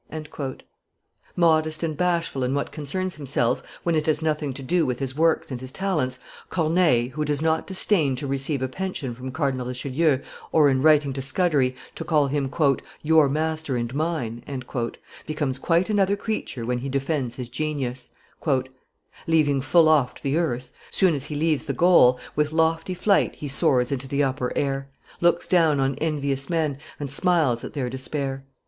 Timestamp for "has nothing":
4.07-4.51